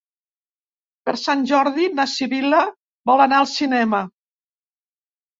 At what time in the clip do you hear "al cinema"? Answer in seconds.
3.41-4.01